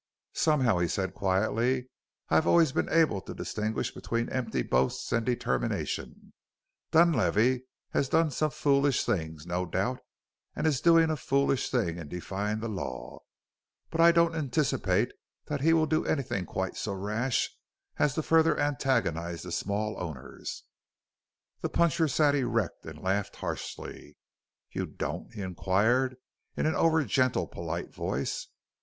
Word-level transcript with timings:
"Somehow," 0.33 0.79
he 0.79 0.87
said 0.87 1.13
quietly, 1.13 1.87
"I 2.29 2.33
have 2.33 2.47
always 2.47 2.71
been 2.71 2.89
able 2.89 3.21
to 3.21 3.35
distinguish 3.35 3.93
between 3.93 4.29
empty 4.29 4.63
boast 4.63 5.13
and 5.13 5.23
determination. 5.23 6.33
Dunlavey 6.89 7.65
has 7.91 8.09
done 8.09 8.31
some 8.31 8.49
foolish 8.49 9.03
things, 9.05 9.45
no 9.45 9.67
doubt, 9.67 9.99
and 10.55 10.65
is 10.65 10.81
doing 10.81 11.11
a 11.11 11.15
foolish 11.15 11.69
thing 11.69 11.99
in 11.99 12.07
defying 12.07 12.61
the 12.61 12.67
law, 12.67 13.19
but 13.91 14.01
I 14.01 14.11
don't 14.11 14.33
anticipate 14.33 15.11
that 15.45 15.61
he 15.61 15.71
will 15.71 15.85
do 15.85 16.03
anything 16.03 16.47
quite 16.47 16.75
so 16.75 16.93
rash 16.93 17.55
as 17.97 18.15
to 18.15 18.23
further 18.23 18.59
antagonize 18.59 19.43
the 19.43 19.51
small 19.51 20.01
owners." 20.01 20.63
The 21.61 21.69
puncher 21.69 22.07
sat 22.07 22.33
erect 22.33 22.87
and 22.87 22.99
laughed 23.03 23.35
harshly. 23.35 24.17
"You 24.71 24.87
don't?" 24.87 25.31
he 25.35 25.43
inquired 25.43 26.15
in 26.57 26.65
an 26.65 26.73
over 26.73 27.05
gentle, 27.05 27.45
polite 27.45 27.93
voice. 27.93 28.47